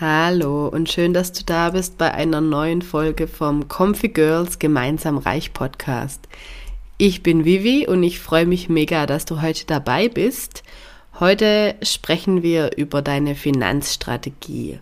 Hallo 0.00 0.68
und 0.68 0.88
schön, 0.88 1.12
dass 1.12 1.32
du 1.32 1.42
da 1.42 1.70
bist 1.70 1.98
bei 1.98 2.14
einer 2.14 2.40
neuen 2.40 2.82
Folge 2.82 3.26
vom 3.26 3.66
Comfy 3.66 4.06
Girls 4.06 4.60
Gemeinsam 4.60 5.18
Reich 5.18 5.52
Podcast. 5.52 6.28
Ich 6.98 7.24
bin 7.24 7.44
Vivi 7.44 7.84
und 7.88 8.04
ich 8.04 8.20
freue 8.20 8.46
mich 8.46 8.68
mega, 8.68 9.06
dass 9.06 9.24
du 9.24 9.42
heute 9.42 9.66
dabei 9.66 10.08
bist. 10.08 10.62
Heute 11.18 11.74
sprechen 11.82 12.44
wir 12.44 12.76
über 12.76 13.02
deine 13.02 13.34
Finanzstrategie. 13.34 14.78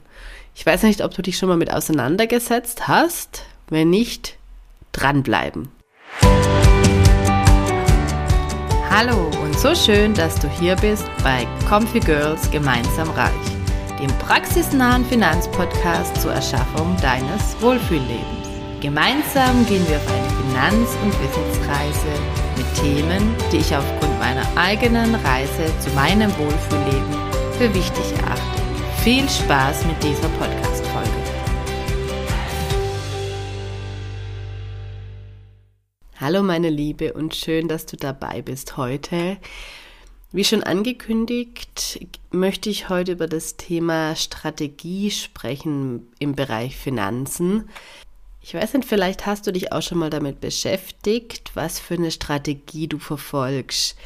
Ich 0.54 0.66
weiß 0.66 0.82
nicht, 0.82 1.02
ob 1.02 1.14
du 1.14 1.22
dich 1.22 1.38
schon 1.38 1.48
mal 1.48 1.56
mit 1.56 1.72
auseinandergesetzt 1.72 2.86
hast. 2.86 3.44
Wenn 3.70 3.88
nicht, 3.88 4.36
dranbleiben. 4.92 5.70
Hallo 8.90 9.30
und 9.42 9.58
so 9.58 9.74
schön, 9.74 10.12
dass 10.12 10.38
du 10.38 10.50
hier 10.60 10.76
bist 10.76 11.08
bei 11.24 11.46
Comfy 11.70 12.00
Girls 12.00 12.50
Gemeinsam 12.50 13.08
Reich 13.08 13.55
dem 13.98 14.10
praxisnahen 14.18 15.04
Finanzpodcast 15.06 16.20
zur 16.20 16.32
Erschaffung 16.32 16.96
deines 17.00 17.60
Wohlfühllebens. 17.60 18.48
Gemeinsam 18.80 19.64
gehen 19.66 19.86
wir 19.88 19.96
auf 19.96 20.06
eine 20.08 20.28
Finanz- 20.28 20.96
und 21.02 21.12
Wissensreise 21.22 22.12
mit 22.56 22.74
Themen, 22.74 23.34
die 23.50 23.58
ich 23.58 23.74
aufgrund 23.74 24.18
meiner 24.18 24.44
eigenen 24.56 25.14
Reise 25.14 25.72
zu 25.80 25.90
meinem 25.90 26.30
Wohlfühlleben 26.36 27.16
für 27.58 27.72
wichtig 27.74 28.12
erachte. 28.18 28.62
Viel 29.02 29.28
Spaß 29.28 29.86
mit 29.86 30.02
dieser 30.02 30.28
Podcast-Folge. 30.28 31.10
Hallo 36.20 36.42
meine 36.42 36.70
Liebe 36.70 37.14
und 37.14 37.34
schön, 37.34 37.68
dass 37.68 37.86
du 37.86 37.96
dabei 37.96 38.42
bist 38.42 38.76
heute. 38.76 39.38
Wie 40.36 40.44
schon 40.44 40.62
angekündigt, 40.62 41.98
möchte 42.30 42.68
ich 42.68 42.90
heute 42.90 43.12
über 43.12 43.26
das 43.26 43.56
Thema 43.56 44.14
Strategie 44.14 45.10
sprechen 45.10 46.08
im 46.18 46.34
Bereich 46.34 46.76
Finanzen. 46.76 47.70
Ich 48.42 48.52
weiß 48.52 48.74
nicht, 48.74 48.86
vielleicht 48.86 49.24
hast 49.24 49.46
du 49.46 49.50
dich 49.50 49.72
auch 49.72 49.80
schon 49.80 49.96
mal 49.96 50.10
damit 50.10 50.42
beschäftigt, 50.42 51.52
was 51.54 51.80
für 51.80 51.94
eine 51.94 52.10
Strategie 52.10 52.86
du 52.86 52.98
verfolgst. 52.98 53.96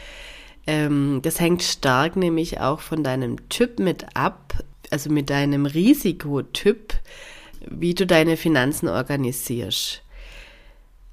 Ähm, 0.68 1.18
das 1.20 1.40
hängt 1.40 1.64
stark 1.64 2.14
nämlich 2.14 2.60
auch 2.60 2.78
von 2.78 3.02
deinem 3.02 3.48
Typ 3.48 3.80
mit 3.80 4.06
ab, 4.14 4.54
also 4.92 5.10
mit 5.10 5.30
deinem 5.30 5.66
Risikotyp, 5.66 6.94
wie 7.68 7.94
du 7.94 8.06
deine 8.06 8.36
Finanzen 8.36 8.86
organisierst. 8.86 10.00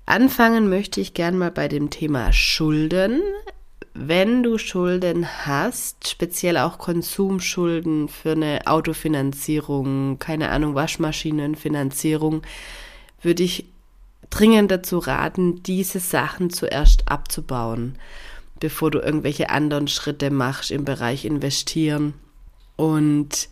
Anfangen 0.06 0.70
möchte 0.70 1.02
ich 1.02 1.16
gern 1.16 1.40
mal 1.40 1.50
bei 1.50 1.68
dem 1.68 1.90
Thema 1.90 2.32
Schulden 2.32 3.24
wenn 4.00 4.44
du 4.44 4.58
Schulden 4.58 5.28
hast, 5.46 6.08
speziell 6.08 6.58
auch 6.58 6.78
Konsumschulden 6.78 8.10
für 8.10 8.34
eine 8.34 8.62
Autofinanzierung, 8.66 10.20
keine 10.20 10.50
Ahnung, 10.50 10.76
Waschmaschinenfinanzierung, 10.76 12.44
würde 13.22 13.44
ich 13.44 13.66
dringend 14.30 14.70
dazu 14.70 15.00
raten, 15.00 15.64
diese 15.64 16.00
Sachen 16.00 16.52
zuerst 16.52 17.10
abzubauen, 17.10 17.98
bevor 18.60 18.92
du 18.92 19.00
irgendwelche 19.00 19.50
anderen 19.50 19.88
Schritte 19.88 20.30
machst 20.30 20.70
im 20.70 20.86
Bereich 20.86 21.26
investieren. 21.26 22.14
Und 22.76 23.50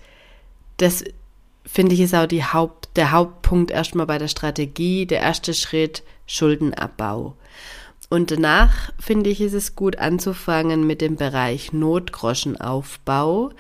das 0.78 1.04
finde 1.66 1.96
ich 1.96 2.02
ist 2.02 2.14
auch 2.14 2.28
Haupt, 2.54 2.90
der 2.96 3.12
Hauptpunkt 3.12 3.72
erstmal 3.72 4.06
bei 4.06 4.20
der 4.20 4.28
Strategie, 4.28 5.08
der 5.08 5.22
erste 5.22 5.54
Schritt 5.54 6.04
Schuldenabbau. 6.28 7.36
Und 8.10 8.32
danach 8.32 8.92
finde 9.00 9.30
ich, 9.30 9.42
ist 9.42 9.54
es 9.54 9.76
gut 9.76 9.98
anzufangen 9.98 10.86
mit 10.86 11.02
dem 11.02 11.16
Bereich 11.16 11.74
Notgroschenaufbau. 11.74 13.52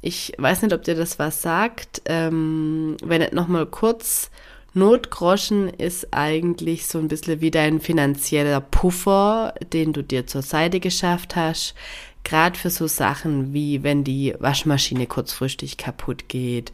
Ich 0.00 0.32
weiß 0.38 0.62
nicht, 0.62 0.72
ob 0.72 0.82
dir 0.82 0.94
das 0.94 1.18
was 1.18 1.42
sagt. 1.42 2.02
Ähm, 2.06 2.96
wenn 3.02 3.20
nicht 3.20 3.32
nochmal 3.32 3.66
kurz. 3.66 4.30
Notgroschen 4.74 5.68
ist 5.68 6.08
eigentlich 6.12 6.86
so 6.86 6.98
ein 6.98 7.08
bisschen 7.08 7.42
wie 7.42 7.50
dein 7.50 7.80
finanzieller 7.80 8.60
Puffer, 8.60 9.54
den 9.72 9.92
du 9.92 10.02
dir 10.02 10.26
zur 10.26 10.40
Seite 10.40 10.80
geschafft 10.80 11.36
hast. 11.36 11.74
Gerade 12.24 12.58
für 12.58 12.70
so 12.70 12.86
Sachen 12.86 13.52
wie 13.52 13.82
wenn 13.82 14.04
die 14.04 14.34
Waschmaschine 14.38 15.06
kurzfristig 15.06 15.76
kaputt 15.76 16.28
geht 16.28 16.72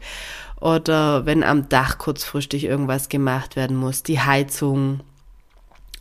oder 0.61 1.25
wenn 1.25 1.43
am 1.43 1.67
Dach 1.67 1.97
kurzfristig 1.97 2.65
irgendwas 2.65 3.09
gemacht 3.09 3.55
werden 3.55 3.75
muss, 3.75 4.03
die 4.03 4.19
Heizung 4.19 5.01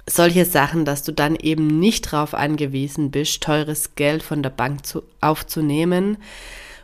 solche 0.09 0.45
Sachen, 0.45 0.85
dass 0.85 1.03
du 1.03 1.13
dann 1.13 1.37
eben 1.37 1.67
nicht 1.79 2.13
darauf 2.13 2.35
angewiesen 2.35 3.11
bist, 3.11 3.43
teures 3.43 3.95
Geld 3.95 4.23
von 4.23 4.43
der 4.43 4.51
Bank 4.51 4.87
zu, 4.87 5.03
aufzunehmen, 5.21 6.19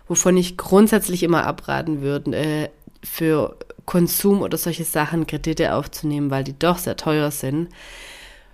wovon 0.09 0.37
ich 0.37 0.57
grundsätzlich 0.57 1.23
immer 1.23 1.47
abraten 1.47 2.03
würde, 2.03 2.37
äh, 2.37 2.69
für 3.03 3.57
Konsum 3.85 4.43
oder 4.43 4.57
solche 4.57 4.85
Sachen 4.85 5.27
Kredite 5.27 5.75
aufzunehmen, 5.75 6.31
weil 6.31 6.45
die 6.45 6.59
doch 6.59 6.79
sehr 6.79 6.97
teuer 6.97 7.31
sind, 7.31 7.69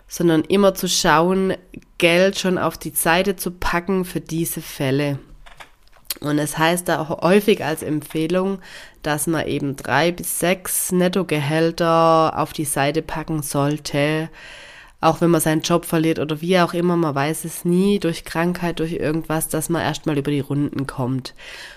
sondern 0.09 0.43
immer 0.43 0.75
zu 0.75 0.89
schauen, 0.89 1.55
Geld 1.99 2.39
schon 2.39 2.59
auf 2.59 2.77
die 2.77 2.91
Seite 2.91 3.37
zu 3.37 3.53
packen 3.53 4.05
für 4.05 4.21
diese 4.21 4.61
Fälle. 4.61 5.19
Und 6.19 6.39
es 6.39 6.59
heißt 6.59 6.89
da 6.89 7.01
auch 7.01 7.23
häufig 7.23 7.65
als 7.65 7.83
Empfehlung, 7.83 8.59
dass 9.03 9.27
man 9.27 9.47
eben 9.47 9.77
drei 9.77 10.11
bis 10.13 10.41
sechs 10.41 10.93
Nettogehälter 10.93 12.35
auf 12.37 12.53
die 12.53 12.65
Seite 12.65 13.01
packen 13.01 13.43
sollte, 13.43 14.29
auch 15.01 15.23
wenn 15.23 15.31
man 15.31 15.41
seinen 15.41 15.63
Job 15.63 15.87
verliert 15.87 16.19
oder 16.19 16.43
wie 16.43 16.59
auch 16.59 16.75
immer, 16.75 16.97
man 16.97 17.15
weiß 17.15 17.45
es 17.47 17.65
nie, 17.65 17.99
durch 17.99 18.25
Krankheit, 18.25 18.81
durch 18.81 18.93
irgendwas, 18.93 19.49
dass 19.49 19.71
man 19.71 19.81
erstmal 19.81 20.19
über 20.19 20.31
die 20.31 20.41
Runden 20.41 20.87
kommt. 20.87 21.35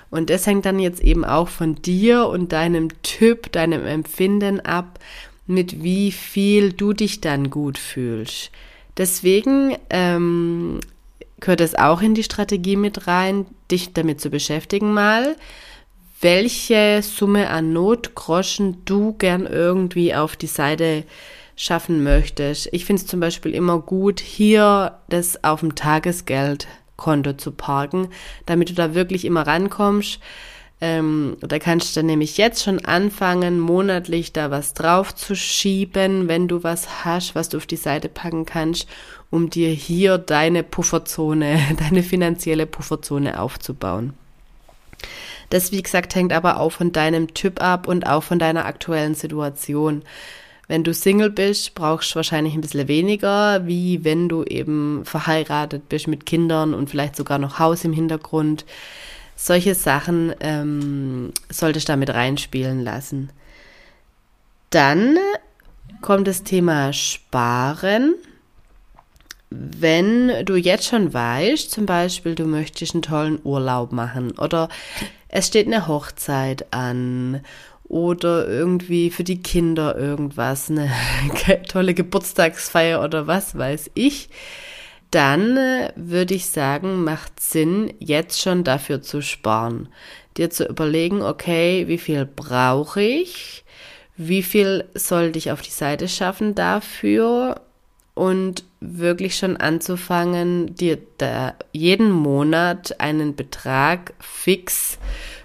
Und 0.09 0.29
das 0.29 0.45
hängt 0.45 0.65
dann 0.65 0.79
jetzt 0.79 1.01
eben 1.01 1.23
auch 1.23 1.47
von 1.47 1.75
dir 1.75 2.27
und 2.27 2.51
deinem 2.51 2.89
Typ, 3.01 3.51
deinem 3.53 3.85
Empfinden 3.85 4.59
ab, 4.59 4.99
mit 5.47 5.83
wie 5.83 6.11
viel 6.11 6.73
du 6.73 6.91
dich 6.91 7.21
dann 7.21 7.49
gut 7.49 7.77
fühlst. 7.77 8.51
Deswegen 8.97 9.77
ähm, 9.89 10.79
gehört 11.43 11.59
es 11.59 11.75
auch 11.75 12.01
in 12.01 12.15
die 12.15 12.23
Strategie 12.23 12.77
mit 12.77 13.05
rein, 13.05 13.45
dich 13.69 13.91
damit 13.91 14.21
zu 14.21 14.29
beschäftigen 14.29 14.93
mal, 14.93 15.35
welche 16.21 17.01
Summe 17.03 17.49
an 17.49 17.73
Notgroschen 17.73 18.77
du 18.85 19.11
gern 19.17 19.45
irgendwie 19.45 20.15
auf 20.15 20.37
die 20.37 20.47
Seite 20.47 21.03
schaffen 21.57 22.01
möchtest. 22.01 22.69
Ich 22.71 22.85
finde 22.85 23.01
es 23.01 23.07
zum 23.07 23.19
Beispiel 23.19 23.53
immer 23.53 23.79
gut, 23.79 24.21
hier 24.21 24.99
das 25.09 25.43
auf 25.43 25.59
dem 25.59 25.75
Tagesgeldkonto 25.75 27.33
zu 27.33 27.51
parken, 27.51 28.07
damit 28.45 28.69
du 28.69 28.73
da 28.73 28.95
wirklich 28.95 29.25
immer 29.25 29.45
rankommst. 29.45 30.21
Ähm, 30.85 31.37
da 31.39 31.59
kannst 31.59 31.95
du 31.95 32.03
nämlich 32.03 32.35
jetzt 32.37 32.63
schon 32.63 32.83
anfangen, 32.83 33.57
monatlich 33.57 34.33
da 34.33 34.51
was 34.51 34.73
drauf 34.73 35.15
zu 35.15 35.33
schieben, 35.33 36.27
wenn 36.27 36.49
du 36.49 36.63
was 36.63 37.05
hast, 37.05 37.35
was 37.35 37.47
du 37.47 37.57
auf 37.57 37.65
die 37.65 37.77
Seite 37.77 38.09
packen 38.09 38.45
kannst 38.45 38.87
um 39.33 39.49
dir 39.49 39.69
hier 39.69 40.19
deine 40.19 40.61
Pufferzone, 40.61 41.59
deine 41.79 42.03
finanzielle 42.03 42.67
Pufferzone 42.67 43.39
aufzubauen. 43.39 44.13
Das, 45.49 45.71
wie 45.71 45.81
gesagt, 45.81 46.13
hängt 46.13 46.31
aber 46.31 46.59
auch 46.59 46.71
von 46.71 46.91
deinem 46.91 47.33
Typ 47.33 47.59
ab 47.59 47.87
und 47.87 48.05
auch 48.05 48.21
von 48.21 48.37
deiner 48.37 48.65
aktuellen 48.65 49.15
Situation. 49.15 50.03
Wenn 50.67 50.83
du 50.83 50.93
Single 50.93 51.31
bist, 51.31 51.73
brauchst 51.73 52.11
du 52.11 52.17
wahrscheinlich 52.17 52.53
ein 52.53 52.61
bisschen 52.61 52.87
weniger, 52.87 53.65
wie 53.65 54.03
wenn 54.03 54.29
du 54.29 54.43
eben 54.43 55.03
verheiratet 55.03 55.89
bist 55.89 56.07
mit 56.07 56.27
Kindern 56.27 56.75
und 56.75 56.91
vielleicht 56.91 57.15
sogar 57.15 57.39
noch 57.39 57.57
Haus 57.57 57.83
im 57.85 57.93
Hintergrund. 57.93 58.65
Solche 59.35 59.75
Sachen 59.75 60.33
ähm, 60.39 61.31
solltest 61.49 61.87
du 61.87 61.93
damit 61.93 62.09
reinspielen 62.11 62.81
lassen. 62.83 63.29
Dann 64.69 65.17
kommt 66.01 66.27
das 66.27 66.43
Thema 66.43 66.93
Sparen 66.93 68.15
wenn 69.55 70.45
du 70.45 70.55
jetzt 70.55 70.87
schon 70.87 71.13
weißt, 71.13 71.69
zum 71.69 71.85
Beispiel, 71.85 72.33
du 72.33 72.45
möchtest 72.45 72.95
einen 72.95 73.03
tollen 73.03 73.39
Urlaub 73.43 73.91
machen 73.91 74.31
oder 74.39 74.67
es 75.27 75.47
steht 75.47 75.67
eine 75.67 75.87
Hochzeit 75.87 76.73
an 76.73 77.41
oder 77.83 78.47
irgendwie 78.47 79.11
für 79.11 79.23
die 79.23 79.43
Kinder 79.43 79.95
irgendwas, 79.95 80.71
eine 80.71 80.89
tolle 81.67 81.93
Geburtstagsfeier 81.93 83.03
oder 83.03 83.27
was 83.27 83.55
weiß 83.55 83.91
ich, 83.93 84.29
dann 85.13 85.57
äh, 85.57 85.91
würde 85.95 86.33
ich 86.33 86.47
sagen, 86.47 87.03
macht 87.03 87.39
Sinn, 87.39 87.93
jetzt 87.99 88.41
schon 88.41 88.63
dafür 88.63 89.01
zu 89.01 89.21
sparen. 89.21 89.89
Dir 90.37 90.49
zu 90.49 90.65
überlegen, 90.65 91.21
okay, 91.21 91.87
wie 91.87 91.97
viel 91.97 92.25
brauche 92.25 93.01
ich? 93.01 93.63
Wie 94.17 94.43
viel 94.43 94.85
sollte 94.93 95.39
ich 95.39 95.51
auf 95.51 95.61
die 95.61 95.71
Seite 95.71 96.07
schaffen 96.07 96.55
dafür? 96.55 97.61
und 98.15 98.63
wirklich 98.79 99.37
schon 99.37 99.57
anzufangen, 99.57 100.75
dir 100.75 100.99
da 101.17 101.55
jeden 101.71 102.11
Monat 102.11 102.99
einen 102.99 103.35
Betrag 103.35 104.13
fix 104.19 104.97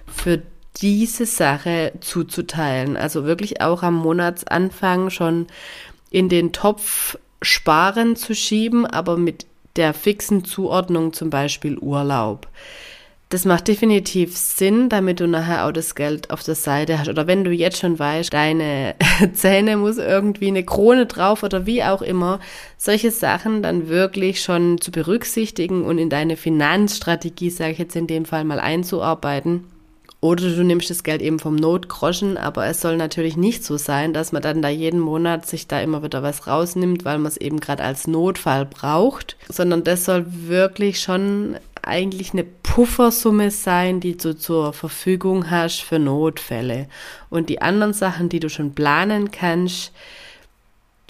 für 0.07 0.43
diese 0.81 1.27
Sache 1.27 1.93
zuzuteilen. 2.01 2.97
Also 2.97 3.25
wirklich 3.25 3.61
auch 3.61 3.83
am 3.83 3.95
Monatsanfang 3.95 5.11
schon 5.11 5.47
in 6.11 6.29
den 6.29 6.53
Topf 6.53 7.19
sparen 7.41 8.17
zu 8.17 8.35
schieben, 8.35 8.87
aber 8.87 9.17
mit 9.17 9.47
der 9.79 9.95
fixen 9.95 10.45
Zuordnung 10.45 11.15
zum 11.15 11.31
Beispiel 11.31 11.79
Urlaub. 11.79 12.49
Das 13.31 13.45
macht 13.45 13.69
definitiv 13.69 14.39
Sinn, 14.39 14.89
damit 14.89 15.21
du 15.21 15.29
nachher 15.29 15.67
auch 15.67 15.73
das 15.73 15.95
Geld 15.95 16.31
auf 16.31 16.43
der 16.43 16.55
Seite 16.55 16.99
hast. 16.99 17.11
Oder 17.11 17.27
wenn 17.27 17.45
du 17.45 17.51
jetzt 17.51 17.79
schon 17.79 17.99
weißt, 17.99 18.33
deine 18.33 18.95
Zähne 19.35 19.77
muss 19.77 19.99
irgendwie 19.99 20.49
eine 20.49 20.65
Krone 20.65 21.05
drauf 21.05 21.43
oder 21.43 21.67
wie 21.67 21.85
auch 21.85 22.01
immer, 22.01 22.41
solche 22.79 23.11
Sachen 23.11 23.63
dann 23.63 23.89
wirklich 23.89 24.43
schon 24.43 24.81
zu 24.81 24.91
berücksichtigen 24.91 25.85
und 25.85 25.99
in 25.99 26.09
deine 26.09 26.39
Finanzstrategie, 26.39 27.51
sage 27.51 27.73
ich 27.73 27.79
jetzt 27.79 27.97
in 27.97 28.07
dem 28.07 28.25
Fall 28.25 28.45
mal 28.45 28.61
einzuarbeiten. 28.61 29.65
Oder 30.21 30.51
du 30.51 30.65
nimmst 30.65 30.91
das 30.91 31.05
Geld 31.05 31.23
eben 31.23 31.39
vom 31.39 31.55
Notgroschen, 31.55 32.37
aber 32.37 32.67
es 32.67 32.81
soll 32.81 32.97
natürlich 32.97 33.37
nicht 33.37 33.65
so 33.65 33.77
sein, 33.77 34.13
dass 34.13 34.33
man 34.33 34.43
dann 34.43 34.63
da 34.63 34.69
jeden 34.69 34.99
Monat 34.99 35.47
sich 35.47 35.69
da 35.69 35.81
immer 35.81 36.03
wieder 36.03 36.25
was 36.25 36.49
rausnimmt, 36.49 37.05
weil 37.05 37.19
man 37.19 37.29
es 37.29 37.37
eben 37.37 37.61
gerade 37.61 37.85
als 37.85 38.09
Notfall 38.09 38.67
braucht, 38.67 39.37
sondern 39.49 39.85
das 39.85 40.05
soll 40.05 40.27
wirklich 40.27 41.01
schon 41.01 41.57
eigentlich 41.83 42.33
eine 42.33 42.43
Puffersumme 42.45 43.53
sein, 43.53 44.01
die 44.01 44.17
du 44.17 44.37
zur 44.37 44.73
Verfügung 44.73 45.51
hast 45.51 45.83
für 45.83 46.01
Notfälle. 46.01 46.89
Und 47.31 47.49
die 47.49 47.63
anderen 47.63 47.93
Sachen, 47.93 48.29
die 48.29 48.41
du 48.41 48.51
schon 48.51 48.75
planen 48.75 49.31
kannst, 49.31 49.93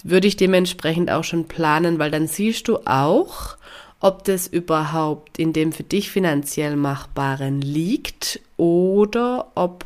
würde 0.03 0.27
ich 0.27 0.37
dementsprechend 0.37 1.11
auch 1.11 1.23
schon 1.23 1.47
planen, 1.47 1.99
weil 1.99 2.11
dann 2.11 2.27
siehst 2.27 2.67
du 2.67 2.77
auch, 2.85 3.57
ob 3.99 4.23
das 4.23 4.47
überhaupt 4.47 5.39
in 5.39 5.53
dem 5.53 5.71
für 5.71 5.83
dich 5.83 6.09
finanziell 6.09 6.75
Machbaren 6.75 7.61
liegt 7.61 8.39
oder 8.57 9.51
ob 9.55 9.85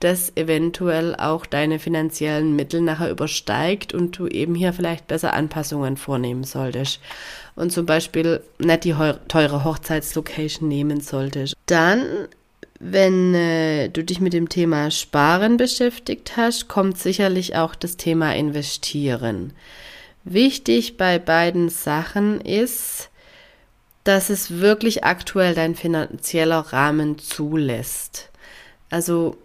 das 0.00 0.34
eventuell 0.34 1.14
auch 1.14 1.44
deine 1.44 1.78
finanziellen 1.78 2.56
Mittel 2.56 2.80
nachher 2.80 3.10
übersteigt 3.10 3.92
und 3.92 4.18
du 4.18 4.26
eben 4.26 4.54
hier 4.54 4.72
vielleicht 4.72 5.06
besser 5.06 5.34
Anpassungen 5.34 5.98
vornehmen 5.98 6.44
solltest 6.44 7.00
und 7.54 7.70
zum 7.70 7.84
Beispiel 7.84 8.42
nicht 8.58 8.84
die 8.84 8.94
teure 9.28 9.64
Hochzeitslocation 9.64 10.66
nehmen 10.68 11.02
solltest. 11.02 11.54
Dann, 11.66 12.06
wenn 12.78 13.34
äh, 13.34 13.90
du 13.90 14.02
dich 14.02 14.20
mit 14.20 14.32
dem 14.32 14.48
Thema 14.48 14.90
Sparen 14.90 15.58
beschäftigt 15.58 16.38
hast, 16.38 16.66
kommt 16.66 16.96
sicherlich 16.96 17.56
auch 17.56 17.74
das 17.74 17.98
Thema 17.98 18.34
Investieren. 18.34 19.52
Wichtig 20.24 20.96
bei 20.96 21.18
beiden 21.18 21.68
Sachen 21.68 22.40
ist, 22.40 23.09
dass 24.04 24.30
es 24.30 24.60
wirklich 24.60 25.04
aktuell 25.04 25.54
dein 25.54 25.74
finanzieller 25.74 26.60
Rahmen 26.60 27.18
zulässt. 27.18 28.30
Also 28.90 29.36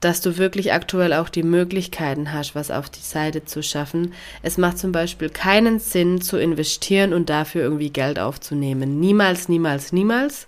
dass 0.00 0.20
du 0.20 0.38
wirklich 0.38 0.72
aktuell 0.72 1.12
auch 1.12 1.28
die 1.28 1.42
Möglichkeiten 1.42 2.32
hast, 2.32 2.54
was 2.54 2.70
auf 2.70 2.88
die 2.88 3.00
Seite 3.00 3.44
zu 3.44 3.62
schaffen. 3.62 4.12
Es 4.42 4.56
macht 4.56 4.78
zum 4.78 4.92
Beispiel 4.92 5.28
keinen 5.28 5.80
Sinn 5.80 6.20
zu 6.20 6.36
investieren 6.36 7.12
und 7.12 7.28
dafür 7.30 7.62
irgendwie 7.62 7.90
Geld 7.90 8.18
aufzunehmen. 8.18 9.00
Niemals, 9.00 9.48
niemals, 9.48 9.92
niemals. 9.92 10.46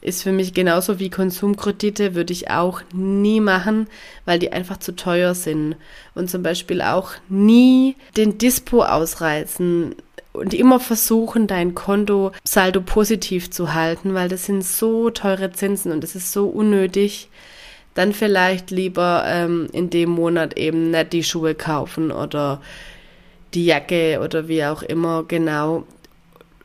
Ist 0.00 0.24
für 0.24 0.32
mich 0.32 0.52
genauso 0.52 0.98
wie 0.98 1.10
Konsumkredite, 1.10 2.16
würde 2.16 2.32
ich 2.32 2.50
auch 2.50 2.82
nie 2.92 3.38
machen, 3.38 3.86
weil 4.24 4.40
die 4.40 4.50
einfach 4.50 4.78
zu 4.78 4.96
teuer 4.96 5.36
sind. 5.36 5.76
Und 6.16 6.28
zum 6.28 6.42
Beispiel 6.42 6.82
auch 6.82 7.12
nie 7.28 7.94
den 8.16 8.36
Dispo 8.36 8.82
ausreizen 8.82 9.94
und 10.32 10.54
immer 10.54 10.80
versuchen, 10.80 11.46
dein 11.46 11.74
Konto 11.74 12.32
saldo 12.44 12.80
positiv 12.80 13.50
zu 13.50 13.74
halten, 13.74 14.14
weil 14.14 14.28
das 14.28 14.46
sind 14.46 14.64
so 14.64 15.10
teure 15.10 15.52
Zinsen 15.52 15.92
und 15.92 16.02
das 16.02 16.14
ist 16.14 16.32
so 16.32 16.46
unnötig 16.46 17.28
dann 17.94 18.12
vielleicht 18.12 18.70
lieber 18.70 19.24
ähm, 19.26 19.68
in 19.72 19.90
dem 19.90 20.10
Monat 20.10 20.56
eben 20.56 20.90
nicht 20.90 21.12
die 21.12 21.24
Schuhe 21.24 21.54
kaufen 21.54 22.10
oder 22.10 22.60
die 23.54 23.66
Jacke 23.66 24.20
oder 24.22 24.48
wie 24.48 24.64
auch 24.64 24.82
immer 24.82 25.24
genau, 25.24 25.84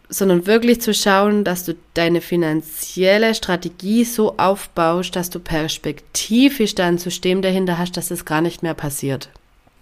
sondern 0.10 0.48
wirklich 0.48 0.80
zu 0.80 0.94
schauen, 0.94 1.44
dass 1.44 1.66
du 1.66 1.76
deine 1.94 2.22
finanzielle 2.22 3.36
Strategie 3.36 4.06
so 4.06 4.38
aufbaust, 4.38 5.16
dass 5.18 5.30
du 5.30 5.40
perspektivisch 5.40 6.76
dann 6.76 6.98
System 6.98 7.42
dahinter 7.42 7.78
hast, 7.78 7.98
dass 7.98 8.10
es 8.10 8.24
gar 8.24 8.40
nicht 8.40 8.64
mehr 8.64 8.74
passiert. 8.74 9.30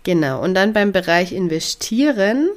Genau, 0.04 0.42
und 0.42 0.56
dann 0.56 0.74
beim 0.74 0.92
Bereich 0.92 1.32
Investieren, 1.32 2.50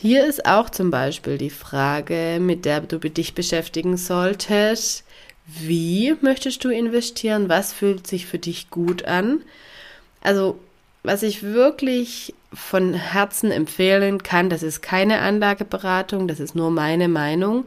hier 0.00 0.24
ist 0.24 0.46
auch 0.46 0.70
zum 0.70 0.90
Beispiel 0.90 1.38
die 1.38 1.50
Frage, 1.50 2.38
mit 2.40 2.64
der 2.64 2.80
du 2.80 2.98
dich 2.98 3.34
beschäftigen 3.34 3.96
solltest, 3.96 5.04
wie 5.46 6.14
möchtest 6.20 6.62
du 6.62 6.68
investieren? 6.68 7.48
Was 7.48 7.72
fühlt 7.72 8.06
sich 8.06 8.26
für 8.26 8.38
dich 8.38 8.70
gut 8.70 9.04
an? 9.06 9.42
Also, 10.20 10.58
was 11.02 11.22
ich 11.22 11.42
wirklich 11.42 12.34
von 12.52 12.94
Herzen 12.94 13.50
empfehlen 13.50 14.22
kann, 14.22 14.50
das 14.50 14.62
ist 14.62 14.82
keine 14.82 15.20
Anlageberatung, 15.20 16.28
das 16.28 16.38
ist 16.38 16.54
nur 16.54 16.70
meine 16.70 17.08
Meinung, 17.08 17.64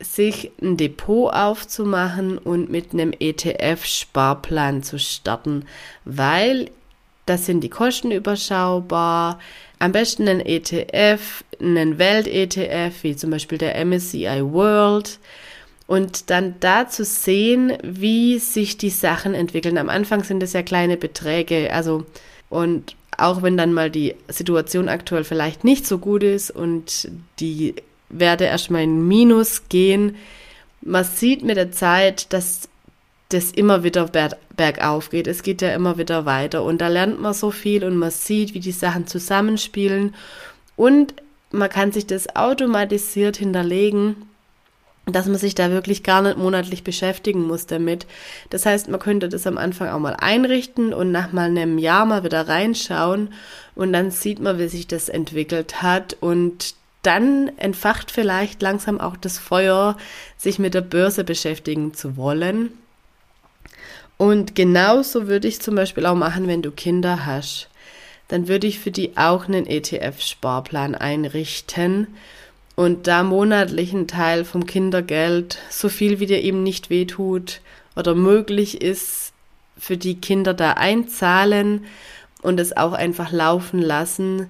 sich 0.00 0.50
ein 0.60 0.76
Depot 0.76 1.32
aufzumachen 1.32 2.38
und 2.38 2.70
mit 2.70 2.92
einem 2.92 3.12
ETF-Sparplan 3.18 4.82
zu 4.82 4.98
starten, 4.98 5.64
weil 6.04 6.70
das 7.26 7.46
sind 7.46 7.60
die 7.60 7.70
Kosten 7.70 8.10
überschaubar. 8.10 9.38
Am 9.84 9.92
besten 9.92 10.26
ein 10.28 10.40
ETF, 10.40 11.44
einen 11.60 11.98
Welt-ETF, 11.98 13.02
wie 13.02 13.16
zum 13.16 13.28
Beispiel 13.28 13.58
der 13.58 13.84
MSCI 13.84 14.40
World 14.40 15.18
und 15.86 16.30
dann 16.30 16.54
da 16.60 16.88
zu 16.88 17.04
sehen, 17.04 17.74
wie 17.82 18.38
sich 18.38 18.78
die 18.78 18.88
Sachen 18.88 19.34
entwickeln. 19.34 19.76
Am 19.76 19.90
Anfang 19.90 20.24
sind 20.24 20.42
es 20.42 20.54
ja 20.54 20.62
kleine 20.62 20.96
Beträge, 20.96 21.70
also 21.70 22.06
und 22.48 22.96
auch 23.18 23.42
wenn 23.42 23.58
dann 23.58 23.74
mal 23.74 23.90
die 23.90 24.14
Situation 24.28 24.88
aktuell 24.88 25.22
vielleicht 25.22 25.64
nicht 25.64 25.86
so 25.86 25.98
gut 25.98 26.22
ist 26.22 26.50
und 26.50 27.10
die 27.38 27.74
Werte 28.08 28.44
erstmal 28.44 28.84
in 28.84 29.06
Minus 29.06 29.68
gehen, 29.68 30.16
man 30.80 31.04
sieht 31.04 31.42
mit 31.42 31.58
der 31.58 31.72
Zeit, 31.72 32.32
dass 32.32 32.70
das 33.30 33.50
immer 33.50 33.82
wieder 33.82 34.08
bergauf 34.56 35.10
geht. 35.10 35.26
Es 35.26 35.42
geht 35.42 35.62
ja 35.62 35.74
immer 35.74 35.98
wieder 35.98 36.26
weiter 36.26 36.62
und 36.62 36.80
da 36.80 36.88
lernt 36.88 37.20
man 37.20 37.34
so 37.34 37.50
viel 37.50 37.84
und 37.84 37.96
man 37.96 38.10
sieht, 38.10 38.54
wie 38.54 38.60
die 38.60 38.72
Sachen 38.72 39.06
zusammenspielen 39.06 40.14
und 40.76 41.14
man 41.50 41.70
kann 41.70 41.92
sich 41.92 42.06
das 42.06 42.34
automatisiert 42.36 43.36
hinterlegen 43.36 44.16
dass 45.06 45.26
man 45.26 45.36
sich 45.36 45.54
da 45.54 45.70
wirklich 45.70 46.02
gar 46.02 46.22
nicht 46.22 46.38
monatlich 46.38 46.82
beschäftigen 46.82 47.46
muss 47.46 47.66
damit. 47.66 48.06
Das 48.50 48.64
heißt, 48.64 48.88
man 48.88 49.00
könnte 49.00 49.28
das 49.28 49.46
am 49.46 49.58
Anfang 49.58 49.88
auch 49.88 49.98
mal 49.98 50.16
einrichten 50.18 50.94
und 50.94 51.12
nach 51.12 51.32
mal 51.32 51.50
einem 51.50 51.78
Jahr 51.78 52.06
mal 52.06 52.24
wieder 52.24 52.48
reinschauen 52.48 53.32
und 53.74 53.92
dann 53.92 54.10
sieht 54.10 54.40
man, 54.40 54.58
wie 54.58 54.68
sich 54.68 54.86
das 54.86 55.08
entwickelt 55.08 55.82
hat 55.82 56.16
und 56.20 56.74
dann 57.02 57.52
entfacht 57.58 58.10
vielleicht 58.10 58.62
langsam 58.62 58.98
auch 58.98 59.18
das 59.18 59.38
Feuer, 59.38 59.98
sich 60.38 60.58
mit 60.58 60.72
der 60.72 60.80
Börse 60.80 61.22
beschäftigen 61.22 61.92
zu 61.92 62.16
wollen. 62.16 62.72
Und 64.16 64.54
genauso 64.54 65.26
würde 65.26 65.48
ich 65.48 65.60
zum 65.60 65.74
Beispiel 65.74 66.06
auch 66.06 66.14
machen, 66.14 66.46
wenn 66.46 66.62
du 66.62 66.70
Kinder 66.70 67.26
hast. 67.26 67.68
Dann 68.28 68.48
würde 68.48 68.66
ich 68.66 68.78
für 68.78 68.90
die 68.90 69.16
auch 69.16 69.48
einen 69.48 69.66
ETF-Sparplan 69.66 70.94
einrichten 70.94 72.06
und 72.74 73.06
da 73.06 73.22
monatlich 73.22 73.92
einen 73.92 74.08
Teil 74.08 74.44
vom 74.44 74.66
Kindergeld, 74.66 75.58
so 75.70 75.88
viel 75.88 76.20
wie 76.20 76.26
dir 76.26 76.42
eben 76.42 76.62
nicht 76.62 76.90
wehtut 76.90 77.60
oder 77.96 78.14
möglich 78.14 78.80
ist, 78.80 79.32
für 79.76 79.96
die 79.96 80.16
Kinder 80.16 80.54
da 80.54 80.72
einzahlen 80.72 81.84
und 82.42 82.58
es 82.60 82.76
auch 82.76 82.92
einfach 82.92 83.32
laufen 83.32 83.80
lassen 83.80 84.48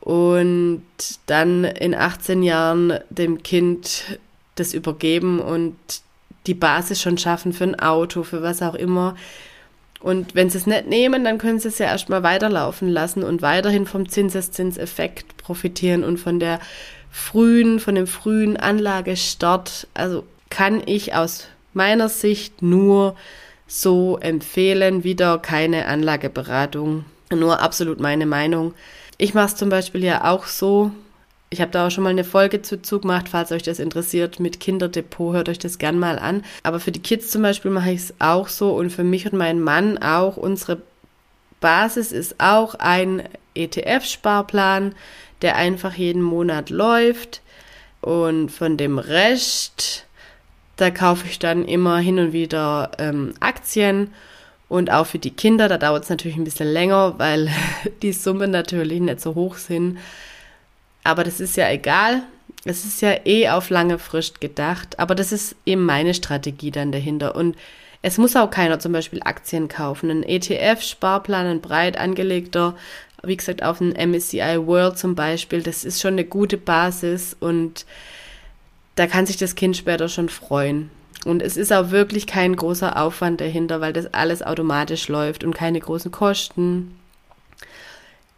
und 0.00 0.82
dann 1.26 1.64
in 1.64 1.94
18 1.94 2.42
Jahren 2.42 2.98
dem 3.10 3.42
Kind 3.42 4.18
das 4.54 4.72
übergeben 4.72 5.40
und 5.40 5.76
die 6.46 6.54
Basis 6.54 7.00
schon 7.00 7.18
schaffen 7.18 7.52
für 7.52 7.64
ein 7.64 7.78
Auto, 7.78 8.22
für 8.22 8.42
was 8.42 8.62
auch 8.62 8.74
immer. 8.74 9.16
Und 10.00 10.34
wenn 10.34 10.50
sie 10.50 10.58
es 10.58 10.66
nicht 10.66 10.86
nehmen, 10.86 11.24
dann 11.24 11.38
können 11.38 11.58
sie 11.58 11.68
es 11.68 11.78
ja 11.78 11.86
erstmal 11.86 12.22
weiterlaufen 12.22 12.88
lassen 12.88 13.22
und 13.22 13.42
weiterhin 13.42 13.86
vom 13.86 14.08
Zinseszinseffekt 14.08 15.36
profitieren 15.38 16.04
und 16.04 16.18
von 16.18 16.38
der 16.38 16.60
frühen, 17.10 17.80
von 17.80 17.94
dem 17.94 18.06
frühen 18.06 18.56
Anlagestart, 18.56 19.88
also 19.94 20.24
kann 20.50 20.82
ich 20.84 21.14
aus 21.14 21.48
meiner 21.72 22.08
Sicht 22.08 22.62
nur 22.62 23.16
so 23.66 24.18
empfehlen, 24.18 25.02
wieder 25.02 25.38
keine 25.38 25.86
Anlageberatung, 25.86 27.04
nur 27.30 27.60
absolut 27.60 28.00
meine 28.00 28.26
Meinung. 28.26 28.74
Ich 29.18 29.34
mache 29.34 29.46
es 29.46 29.56
zum 29.56 29.70
Beispiel 29.70 30.04
ja 30.04 30.30
auch 30.30 30.46
so, 30.46 30.92
ich 31.50 31.60
habe 31.60 31.70
da 31.70 31.86
auch 31.86 31.90
schon 31.90 32.04
mal 32.04 32.10
eine 32.10 32.24
Folge 32.24 32.62
zu 32.62 33.00
gemacht, 33.00 33.28
falls 33.28 33.52
euch 33.52 33.62
das 33.62 33.78
interessiert, 33.78 34.40
mit 34.40 34.58
Kinderdepot, 34.58 35.34
hört 35.34 35.48
euch 35.48 35.58
das 35.58 35.78
gern 35.78 35.98
mal 35.98 36.18
an. 36.18 36.44
Aber 36.62 36.80
für 36.80 36.90
die 36.90 37.02
Kids 37.02 37.30
zum 37.30 37.42
Beispiel 37.42 37.70
mache 37.70 37.92
ich 37.92 38.00
es 38.00 38.14
auch 38.18 38.48
so 38.48 38.74
und 38.74 38.90
für 38.90 39.04
mich 39.04 39.30
und 39.30 39.38
meinen 39.38 39.60
Mann 39.60 39.98
auch. 39.98 40.36
Unsere 40.36 40.82
Basis 41.60 42.10
ist 42.10 42.36
auch 42.38 42.74
ein 42.74 43.22
ETF-Sparplan, 43.54 44.94
der 45.42 45.56
einfach 45.56 45.94
jeden 45.94 46.22
Monat 46.22 46.70
läuft. 46.70 47.42
Und 48.00 48.50
von 48.50 48.76
dem 48.76 48.98
Rest, 48.98 50.06
da 50.76 50.90
kaufe 50.90 51.26
ich 51.28 51.38
dann 51.38 51.64
immer 51.64 51.98
hin 51.98 52.18
und 52.18 52.32
wieder 52.32 52.90
ähm, 52.98 53.34
Aktien. 53.38 54.12
Und 54.68 54.90
auch 54.90 55.06
für 55.06 55.20
die 55.20 55.30
Kinder, 55.30 55.68
da 55.68 55.78
dauert 55.78 56.04
es 56.04 56.10
natürlich 56.10 56.36
ein 56.36 56.44
bisschen 56.44 56.72
länger, 56.72 57.14
weil 57.18 57.50
die 58.02 58.12
Summen 58.12 58.50
natürlich 58.50 59.00
nicht 59.00 59.20
so 59.20 59.36
hoch 59.36 59.56
sind. 59.56 59.98
Aber 61.06 61.24
das 61.24 61.40
ist 61.40 61.56
ja 61.56 61.70
egal. 61.70 62.22
Es 62.64 62.84
ist 62.84 63.00
ja 63.00 63.14
eh 63.24 63.48
auf 63.48 63.70
lange 63.70 63.98
Frist 63.98 64.40
gedacht, 64.40 64.98
aber 64.98 65.14
das 65.14 65.30
ist 65.30 65.54
eben 65.64 65.84
meine 65.84 66.14
Strategie 66.14 66.72
dann 66.72 66.90
dahinter. 66.90 67.36
Und 67.36 67.56
es 68.02 68.18
muss 68.18 68.34
auch 68.34 68.50
keiner 68.50 68.80
zum 68.80 68.92
Beispiel 68.92 69.20
Aktien 69.22 69.68
kaufen. 69.68 70.10
Ein 70.10 70.24
ETF-Sparplan, 70.24 71.46
ein 71.46 71.60
breit 71.60 71.96
angelegter, 71.96 72.74
wie 73.22 73.36
gesagt, 73.36 73.62
auf 73.62 73.80
ein 73.80 73.92
MSCI 73.92 74.66
World 74.66 74.98
zum 74.98 75.14
Beispiel, 75.14 75.62
das 75.62 75.84
ist 75.84 76.00
schon 76.00 76.14
eine 76.14 76.24
gute 76.24 76.56
Basis 76.56 77.36
und 77.38 77.86
da 78.94 79.06
kann 79.06 79.26
sich 79.26 79.36
das 79.36 79.54
Kind 79.54 79.76
später 79.76 80.08
schon 80.08 80.28
freuen. 80.28 80.90
Und 81.24 81.42
es 81.42 81.56
ist 81.56 81.72
auch 81.72 81.90
wirklich 81.90 82.26
kein 82.26 82.54
großer 82.54 83.00
Aufwand 83.00 83.40
dahinter, 83.40 83.80
weil 83.80 83.92
das 83.92 84.12
alles 84.14 84.42
automatisch 84.42 85.08
läuft 85.08 85.44
und 85.44 85.54
keine 85.54 85.80
großen 85.80 86.10
Kosten. 86.10 86.96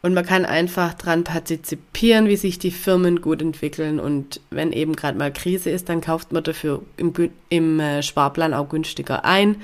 Und 0.00 0.14
man 0.14 0.24
kann 0.24 0.44
einfach 0.44 0.94
dran 0.94 1.24
partizipieren, 1.24 2.28
wie 2.28 2.36
sich 2.36 2.58
die 2.58 2.70
Firmen 2.70 3.20
gut 3.20 3.42
entwickeln. 3.42 3.98
Und 3.98 4.40
wenn 4.50 4.72
eben 4.72 4.94
gerade 4.94 5.18
mal 5.18 5.32
Krise 5.32 5.70
ist, 5.70 5.88
dann 5.88 6.00
kauft 6.00 6.30
man 6.32 6.44
dafür 6.44 6.82
im, 6.96 7.12
im 7.48 7.80
äh, 7.80 8.02
Sparplan 8.02 8.54
auch 8.54 8.68
günstiger 8.68 9.24
ein 9.24 9.56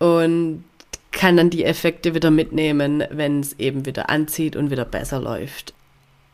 und 0.00 0.64
kann 1.12 1.36
dann 1.36 1.50
die 1.50 1.64
Effekte 1.64 2.14
wieder 2.14 2.32
mitnehmen, 2.32 3.04
wenn 3.10 3.40
es 3.40 3.58
eben 3.60 3.86
wieder 3.86 4.10
anzieht 4.10 4.56
und 4.56 4.72
wieder 4.72 4.84
besser 4.84 5.20
läuft. 5.20 5.72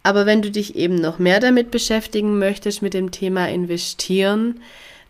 Aber 0.03 0.25
wenn 0.25 0.41
du 0.41 0.51
dich 0.51 0.77
eben 0.77 0.95
noch 0.95 1.19
mehr 1.19 1.41
damit 1.41 1.71
beschäftigen 1.71 2.39
möchtest, 2.39 2.81
mit 2.81 2.95
dem 2.95 3.11
Thema 3.11 3.49
investieren, 3.51 4.61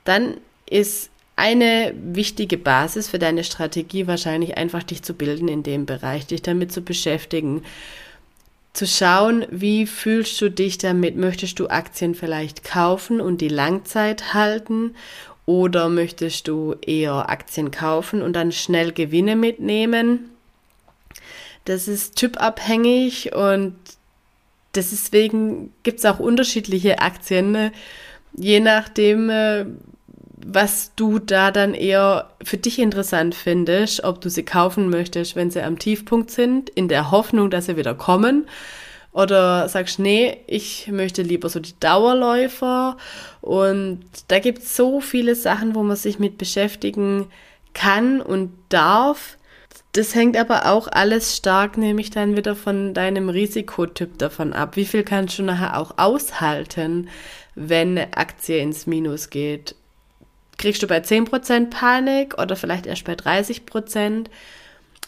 dann 0.03 0.39
ist 0.69 1.10
eine 1.41 1.95
wichtige 1.97 2.59
Basis 2.59 3.09
für 3.09 3.19
deine 3.19 3.45
Strategie 3.45 4.07
wahrscheinlich 4.07 4.59
einfach 4.59 4.83
dich 4.83 5.03
zu 5.03 5.15
bilden 5.15 5.49
in 5.49 5.63
dem 5.63 5.87
Bereich, 5.87 6.27
dich 6.27 6.43
damit 6.43 6.71
zu 6.71 6.83
beschäftigen, 6.83 7.63
zu 8.75 8.87
schauen, 8.87 9.47
wie 9.51 9.87
fühlst 9.87 10.41
du 10.41 10.51
dich 10.51 10.79
damit? 10.79 11.17
Möchtest 11.17 11.59
du 11.59 11.69
Aktien 11.69 12.15
vielleicht 12.15 12.63
kaufen 12.63 13.21
und 13.21 13.41
die 13.41 13.49
Langzeit 13.49 14.35
halten 14.35 14.95
oder 15.47 15.89
möchtest 15.89 16.47
du 16.47 16.77
eher 16.87 17.31
Aktien 17.31 17.71
kaufen 17.71 18.23
und 18.23 18.35
dann 18.35 18.53
schnell 18.53 18.93
Gewinne 18.93 19.35
mitnehmen? 19.35 20.31
Das 21.65 21.89
ist 21.89 22.17
typabhängig 22.17 23.35
und 23.35 23.75
deswegen 24.75 25.73
gibt 25.83 26.01
es 26.01 26.05
auch 26.05 26.21
unterschiedliche 26.21 27.01
Aktien, 27.01 27.51
ne? 27.53 27.73
je 28.33 28.61
nachdem, 28.61 29.31
äh, 29.31 29.67
was 30.45 30.93
du 30.97 31.19
da 31.19 31.51
dann 31.51 31.75
eher 31.75 32.31
für 32.43 32.57
dich 32.57 32.79
interessant 32.79 33.35
findest, 33.35 34.05
ob 34.05 34.21
du 34.21 34.29
sie 34.31 34.45
kaufen 34.45 34.89
möchtest, 34.89 35.37
wenn 35.37 35.51
sie 35.51 35.63
am 35.63 35.79
Tiefpunkt 35.79 36.31
sind, 36.31 36.71
in 36.71 36.89
der 36.89 37.11
Hoffnung, 37.11 37.51
dass 37.51 37.67
sie 37.67 37.77
wieder 37.77 37.95
kommen. 37.95 38.47
Oder 39.13 39.69
sagst, 39.69 39.99
nee, 39.99 40.39
ich 40.47 40.87
möchte 40.89 41.23
lieber 41.23 41.49
so 41.49 41.59
die 41.59 41.79
Dauerläufer. 41.81 42.97
Und 43.41 44.03
da 44.29 44.39
gibt 44.39 44.61
es 44.61 44.77
so 44.77 45.01
viele 45.01 45.35
Sachen, 45.35 45.75
wo 45.75 45.83
man 45.83 45.97
sich 45.97 46.19
mit 46.19 46.39
beschäftigen 46.39 47.27
kann 47.75 48.21
und 48.21 48.53
darf. 48.69 49.37
Das 49.93 50.15
hängt 50.15 50.37
aber 50.37 50.67
auch 50.67 50.87
alles 50.87 51.37
stark 51.37 51.77
nämlich 51.77 52.11
dann 52.11 52.37
wieder 52.37 52.55
von 52.55 52.95
deinem 52.95 53.29
Risikotyp 53.29 54.19
davon 54.19 54.53
ab. 54.53 54.77
Wie 54.77 54.85
viel 54.85 55.03
kannst 55.03 55.39
du 55.39 55.43
nachher 55.43 55.79
auch 55.79 55.99
aushalten, 55.99 57.09
wenn 57.57 57.99
eine 57.99 58.17
Aktie 58.17 58.59
ins 58.59 58.87
Minus 58.87 59.31
geht? 59.31 59.75
Kriegst 60.61 60.83
du 60.83 60.87
bei 60.87 60.99
10% 60.99 61.71
Panik 61.71 62.37
oder 62.39 62.55
vielleicht 62.55 62.85
erst 62.85 63.05
bei 63.05 63.15
30%? 63.15 64.27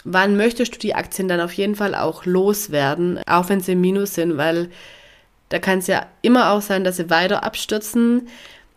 Wann 0.02 0.38
möchtest 0.38 0.74
du 0.74 0.78
die 0.78 0.94
Aktien 0.94 1.28
dann 1.28 1.42
auf 1.42 1.52
jeden 1.52 1.76
Fall 1.76 1.94
auch 1.94 2.24
loswerden, 2.24 3.20
auch 3.26 3.50
wenn 3.50 3.60
sie 3.60 3.72
im 3.72 3.82
Minus 3.82 4.14
sind, 4.14 4.38
weil 4.38 4.70
da 5.50 5.58
kann 5.58 5.80
es 5.80 5.88
ja 5.88 6.06
immer 6.22 6.52
auch 6.52 6.62
sein, 6.62 6.84
dass 6.84 6.96
sie 6.96 7.10
weiter 7.10 7.44
abstürzen. 7.44 8.28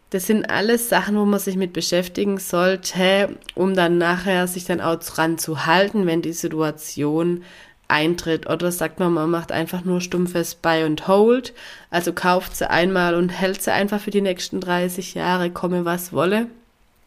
Das 0.09 0.27
sind 0.27 0.49
alles 0.49 0.89
Sachen, 0.89 1.15
wo 1.15 1.23
man 1.23 1.39
sich 1.39 1.55
mit 1.55 1.71
beschäftigen 1.71 2.39
sollte, 2.39 3.29
um 3.55 3.73
dann 3.73 3.97
nachher 3.97 4.45
sich 4.47 4.65
dann 4.65 4.81
auch 4.81 4.97
dran 4.97 5.37
zu 5.37 5.65
halten, 5.65 6.05
wenn 6.05 6.21
die 6.21 6.33
Situation 6.33 7.45
eintritt. 7.87 8.49
Oder 8.49 8.73
sagt 8.73 8.99
man, 8.99 9.13
man 9.13 9.29
macht 9.29 9.53
einfach 9.53 9.85
nur 9.85 10.01
stumpfes 10.01 10.55
Buy 10.55 10.83
and 10.83 11.07
Hold, 11.07 11.53
also 11.89 12.11
kauft 12.11 12.57
sie 12.57 12.69
einmal 12.69 13.15
und 13.15 13.29
hält 13.29 13.61
sie 13.61 13.71
einfach 13.71 14.01
für 14.01 14.11
die 14.11 14.19
nächsten 14.19 14.59
30 14.59 15.13
Jahre, 15.13 15.51
komme 15.51 15.85
was 15.85 16.11
wolle. 16.11 16.47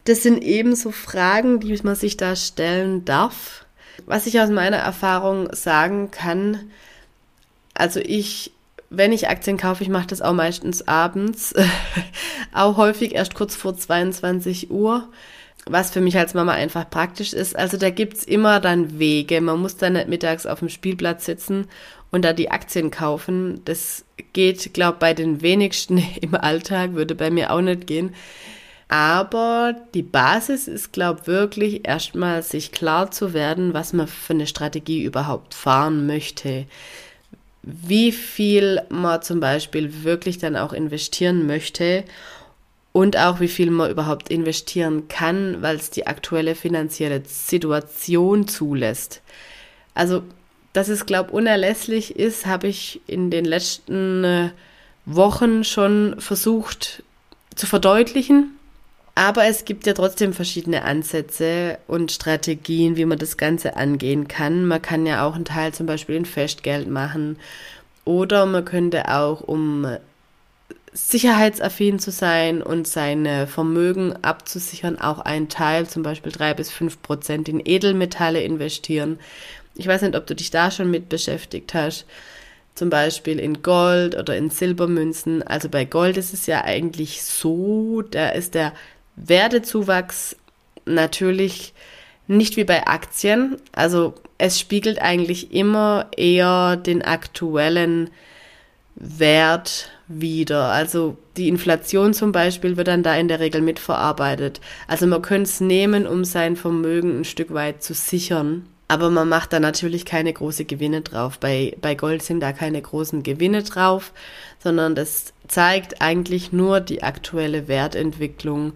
Das 0.09 0.23
sind 0.23 0.43
eben 0.43 0.75
so 0.75 0.89
Fragen, 0.89 1.59
die 1.59 1.79
man 1.83 1.93
sich 1.93 2.17
da 2.17 2.35
stellen 2.35 3.05
darf. 3.05 3.67
Was 4.07 4.25
ich 4.25 4.39
aus 4.39 4.49
meiner 4.49 4.77
Erfahrung 4.77 5.53
sagen 5.53 6.09
kann, 6.09 6.71
also 7.75 7.99
ich, 7.99 8.51
wenn 8.89 9.11
ich 9.11 9.29
Aktien 9.29 9.57
kaufe, 9.57 9.83
ich 9.83 9.89
mache 9.89 10.07
das 10.07 10.23
auch 10.23 10.33
meistens 10.33 10.87
abends, 10.87 11.53
auch 12.55 12.77
häufig 12.77 13.13
erst 13.13 13.35
kurz 13.35 13.55
vor 13.55 13.77
22 13.77 14.71
Uhr, 14.71 15.07
was 15.67 15.91
für 15.91 16.01
mich 16.01 16.17
als 16.17 16.33
Mama 16.33 16.53
einfach 16.53 16.89
praktisch 16.89 17.33
ist. 17.33 17.55
Also 17.55 17.77
da 17.77 17.91
gibt's 17.91 18.23
immer 18.23 18.59
dann 18.59 18.97
Wege. 18.97 19.41
Man 19.41 19.59
muss 19.59 19.77
dann 19.77 19.93
nicht 19.93 20.07
mittags 20.07 20.47
auf 20.47 20.57
dem 20.57 20.69
Spielplatz 20.69 21.25
sitzen 21.25 21.67
und 22.09 22.25
da 22.25 22.33
die 22.33 22.49
Aktien 22.49 22.89
kaufen. 22.89 23.61
Das 23.65 24.05
geht, 24.33 24.73
glaube 24.73 24.97
bei 24.99 25.13
den 25.13 25.43
wenigsten 25.43 25.99
im 26.21 26.33
Alltag, 26.33 26.95
würde 26.95 27.13
bei 27.13 27.29
mir 27.29 27.53
auch 27.53 27.61
nicht 27.61 27.85
gehen. 27.85 28.15
Aber 28.89 29.75
die 29.93 30.01
Basis 30.01 30.67
ist, 30.67 30.91
glaube 30.91 31.21
ich, 31.21 31.27
wirklich 31.27 31.87
erstmal 31.87 32.41
sich 32.41 32.71
klar 32.71 33.11
zu 33.11 33.33
werden, 33.33 33.75
was 33.75 33.93
man 33.93 34.07
für 34.07 34.33
eine 34.33 34.47
Strategie 34.47 35.03
überhaupt 35.03 35.53
fahren 35.53 36.07
möchte. 36.07 36.65
Wie 37.61 38.11
viel 38.11 38.81
man 38.89 39.21
zum 39.21 39.39
Beispiel 39.39 40.03
wirklich 40.03 40.39
dann 40.39 40.55
auch 40.55 40.73
investieren 40.73 41.45
möchte 41.45 42.03
und 42.91 43.15
auch 43.15 43.39
wie 43.39 43.47
viel 43.47 43.69
man 43.69 43.91
überhaupt 43.91 44.29
investieren 44.29 45.07
kann, 45.07 45.61
weil 45.61 45.75
es 45.75 45.91
die 45.91 46.07
aktuelle 46.07 46.55
finanzielle 46.55 47.21
Situation 47.27 48.47
zulässt. 48.47 49.21
Also, 49.93 50.23
dass 50.73 50.87
es, 50.87 51.05
glaube 51.05 51.29
ich, 51.29 51.35
unerlässlich 51.35 52.15
ist, 52.15 52.47
habe 52.47 52.67
ich 52.67 53.01
in 53.05 53.29
den 53.29 53.45
letzten 53.45 54.23
äh, 54.23 54.49
Wochen 55.05 55.63
schon 55.63 56.15
versucht 56.19 57.03
zu 57.55 57.67
verdeutlichen 57.67 58.55
aber 59.19 59.47
es 59.47 59.65
gibt 59.65 59.85
ja 59.85 59.91
trotzdem 59.91 60.31
verschiedene 60.31 60.85
Ansätze 60.85 61.77
und 61.87 62.09
Strategien, 62.09 62.95
wie 62.95 63.03
man 63.03 63.17
das 63.17 63.35
Ganze 63.35 63.75
angehen 63.75 64.29
kann. 64.29 64.65
Man 64.65 64.81
kann 64.81 65.05
ja 65.05 65.27
auch 65.27 65.35
einen 65.35 65.43
Teil 65.43 65.73
zum 65.73 65.87
Beispiel 65.87 66.15
in 66.15 66.23
Festgeld 66.23 66.87
machen. 66.87 67.37
Oder 68.05 68.45
man 68.45 68.63
könnte 68.63 69.13
auch, 69.13 69.41
um 69.41 69.85
sicherheitsaffin 70.93 71.99
zu 71.99 72.11
sein 72.11 72.61
und 72.61 72.87
seine 72.87 73.45
Vermögen 73.45 74.15
abzusichern, 74.21 74.97
auch 74.97 75.19
einen 75.19 75.49
Teil, 75.49 75.85
zum 75.85 76.01
Beispiel 76.01 76.31
drei 76.31 76.53
bis 76.53 76.71
fünf 76.71 77.01
Prozent 77.01 77.49
in 77.49 77.61
Edelmetalle 77.61 78.41
investieren. 78.41 79.19
Ich 79.75 79.85
weiß 79.85 80.01
nicht, 80.03 80.15
ob 80.15 80.27
du 80.27 80.35
dich 80.35 80.49
da 80.49 80.71
schon 80.71 80.89
mit 80.89 81.09
beschäftigt 81.09 81.73
hast. 81.73 82.05
Zum 82.73 82.89
Beispiel 82.89 83.37
in 83.37 83.63
Gold 83.63 84.15
oder 84.15 84.37
in 84.37 84.49
Silbermünzen. 84.49 85.43
Also 85.43 85.67
bei 85.67 85.83
Gold 85.83 86.15
ist 86.15 86.33
es 86.33 86.45
ja 86.45 86.63
eigentlich 86.63 87.21
so, 87.21 88.01
da 88.01 88.29
ist 88.29 88.55
der 88.55 88.71
Wertezuwachs 89.25 90.35
natürlich 90.85 91.73
nicht 92.27 92.57
wie 92.57 92.63
bei 92.63 92.87
Aktien. 92.87 93.57
Also 93.71 94.13
es 94.37 94.59
spiegelt 94.59 95.01
eigentlich 95.01 95.53
immer 95.53 96.07
eher 96.15 96.77
den 96.77 97.01
aktuellen 97.01 98.09
Wert 98.95 99.89
wieder. 100.07 100.65
Also 100.65 101.17
die 101.37 101.47
Inflation 101.47 102.13
zum 102.13 102.31
Beispiel 102.31 102.77
wird 102.77 102.87
dann 102.87 103.03
da 103.03 103.15
in 103.15 103.27
der 103.27 103.39
Regel 103.39 103.61
mitverarbeitet. 103.61 104.61
Also 104.87 105.07
man 105.07 105.21
könnte 105.21 105.49
es 105.49 105.61
nehmen, 105.61 106.05
um 106.05 106.25
sein 106.25 106.55
Vermögen 106.55 107.19
ein 107.19 107.25
Stück 107.25 107.53
weit 107.53 107.83
zu 107.83 107.93
sichern. 107.93 108.65
Aber 108.87 109.11
man 109.11 109.29
macht 109.29 109.53
da 109.53 109.59
natürlich 109.59 110.03
keine 110.03 110.33
großen 110.33 110.65
Gewinne 110.65 111.01
drauf. 111.01 111.39
Bei, 111.39 111.75
bei 111.79 111.93
Gold 111.93 112.23
sind 112.23 112.39
da 112.39 112.53
keine 112.53 112.81
großen 112.81 113.21
Gewinne 113.21 113.61
drauf, 113.61 114.13
sondern 114.57 114.95
das 114.95 115.33
zeigt 115.47 116.01
eigentlich 116.01 116.51
nur 116.51 116.79
die 116.79 117.03
aktuelle 117.03 117.67
Wertentwicklung 117.67 118.73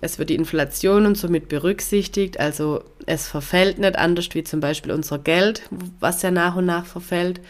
es 0.00 0.18
wird 0.18 0.30
die 0.30 0.34
Inflation 0.34 1.06
und 1.06 1.16
somit 1.16 1.48
berücksichtigt, 1.48 2.40
also 2.40 2.82
es 3.06 3.28
verfällt 3.28 3.78
nicht 3.78 3.96
anders 3.96 4.28
wie 4.32 4.44
zum 4.44 4.60
Beispiel 4.60 4.92
unser 4.92 5.18
Geld, 5.18 5.62
was 6.00 6.22
ja 6.22 6.30
nach 6.30 6.56
und 6.56 6.66
nach 6.66 6.86
verfällt. 6.86 7.40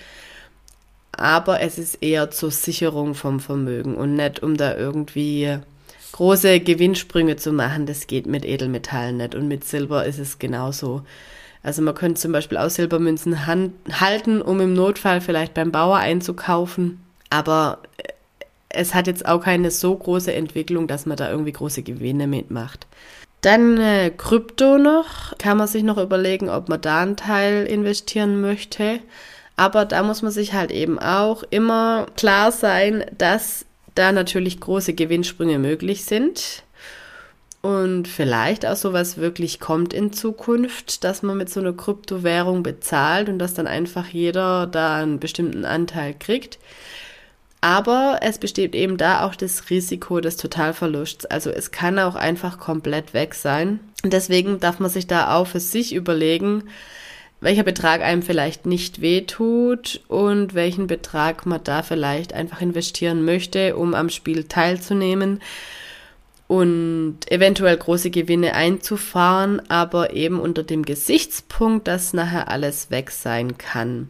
Aber 1.12 1.60
es 1.60 1.78
ist 1.78 2.02
eher 2.02 2.30
zur 2.30 2.50
Sicherung 2.50 3.14
vom 3.14 3.40
Vermögen 3.40 3.94
und 3.96 4.14
nicht 4.14 4.42
um 4.42 4.56
da 4.56 4.76
irgendwie 4.76 5.58
große 6.12 6.60
Gewinnsprünge 6.60 7.36
zu 7.36 7.52
machen. 7.52 7.86
Das 7.86 8.06
geht 8.06 8.26
mit 8.26 8.44
Edelmetallen 8.44 9.18
nicht 9.18 9.34
und 9.34 9.48
mit 9.48 9.64
Silber 9.64 10.04
ist 10.04 10.18
es 10.18 10.38
genauso. 10.38 11.02
Also 11.62 11.82
man 11.82 11.94
könnte 11.94 12.20
zum 12.20 12.32
Beispiel 12.32 12.58
auch 12.58 12.70
Silbermünzen 12.70 13.46
halten, 13.46 14.40
um 14.40 14.60
im 14.60 14.72
Notfall 14.72 15.20
vielleicht 15.20 15.54
beim 15.54 15.72
Bauer 15.72 15.96
einzukaufen. 15.96 17.00
Aber 17.28 17.78
es 18.70 18.94
hat 18.94 19.06
jetzt 19.06 19.26
auch 19.26 19.42
keine 19.42 19.70
so 19.70 19.94
große 19.94 20.32
Entwicklung, 20.32 20.86
dass 20.86 21.06
man 21.06 21.16
da 21.16 21.30
irgendwie 21.30 21.52
große 21.52 21.82
Gewinne 21.82 22.26
mitmacht. 22.26 22.86
Dann 23.42 23.78
äh, 23.78 24.10
Krypto 24.10 24.78
noch, 24.78 25.36
kann 25.38 25.58
man 25.58 25.66
sich 25.66 25.82
noch 25.82 25.98
überlegen, 25.98 26.48
ob 26.48 26.68
man 26.68 26.80
da 26.80 27.00
einen 27.02 27.16
Teil 27.16 27.66
investieren 27.66 28.40
möchte. 28.40 29.00
Aber 29.56 29.84
da 29.84 30.02
muss 30.02 30.22
man 30.22 30.32
sich 30.32 30.52
halt 30.52 30.70
eben 30.70 30.98
auch 30.98 31.42
immer 31.50 32.06
klar 32.16 32.52
sein, 32.52 33.04
dass 33.16 33.66
da 33.94 34.12
natürlich 34.12 34.60
große 34.60 34.94
Gewinnsprünge 34.94 35.58
möglich 35.58 36.04
sind 36.04 36.62
und 37.62 38.08
vielleicht 38.08 38.64
auch 38.64 38.76
sowas 38.76 39.18
wirklich 39.18 39.60
kommt 39.60 39.92
in 39.92 40.12
Zukunft, 40.12 41.04
dass 41.04 41.22
man 41.22 41.36
mit 41.36 41.50
so 41.50 41.60
einer 41.60 41.74
Kryptowährung 41.74 42.62
bezahlt 42.62 43.28
und 43.28 43.38
dass 43.38 43.52
dann 43.52 43.66
einfach 43.66 44.06
jeder 44.08 44.66
da 44.66 44.96
einen 44.96 45.20
bestimmten 45.20 45.66
Anteil 45.66 46.14
kriegt. 46.18 46.58
Aber 47.60 48.20
es 48.22 48.38
besteht 48.38 48.74
eben 48.74 48.96
da 48.96 49.26
auch 49.26 49.34
das 49.34 49.68
Risiko 49.68 50.20
des 50.20 50.36
Totalverlusts. 50.36 51.26
Also 51.26 51.50
es 51.50 51.70
kann 51.70 51.98
auch 51.98 52.14
einfach 52.14 52.58
komplett 52.58 53.12
weg 53.12 53.34
sein. 53.34 53.80
Deswegen 54.02 54.60
darf 54.60 54.80
man 54.80 54.90
sich 54.90 55.06
da 55.06 55.34
auch 55.34 55.46
für 55.46 55.60
sich 55.60 55.94
überlegen, 55.94 56.64
welcher 57.42 57.62
Betrag 57.62 58.02
einem 58.02 58.22
vielleicht 58.22 58.66
nicht 58.66 59.00
wehtut 59.00 60.00
und 60.08 60.54
welchen 60.54 60.86
Betrag 60.86 61.46
man 61.46 61.62
da 61.62 61.82
vielleicht 61.82 62.32
einfach 62.32 62.60
investieren 62.60 63.24
möchte, 63.24 63.76
um 63.76 63.94
am 63.94 64.10
Spiel 64.10 64.44
teilzunehmen 64.44 65.40
und 66.48 67.18
eventuell 67.30 67.76
große 67.76 68.10
Gewinne 68.10 68.54
einzufahren, 68.54 69.62
aber 69.70 70.14
eben 70.14 70.40
unter 70.40 70.62
dem 70.62 70.84
Gesichtspunkt, 70.84 71.86
dass 71.86 72.12
nachher 72.12 72.48
alles 72.48 72.90
weg 72.90 73.10
sein 73.10 73.56
kann. 73.56 74.08